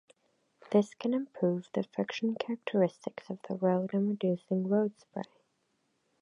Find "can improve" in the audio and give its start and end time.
0.95-1.69